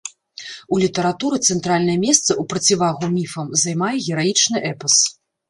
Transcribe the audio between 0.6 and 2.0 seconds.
У літаратуры цэнтральнае